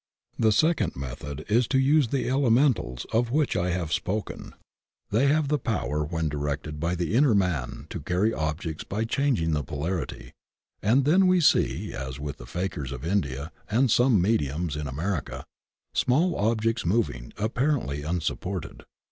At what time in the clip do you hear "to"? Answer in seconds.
1.67-1.77, 7.91-7.99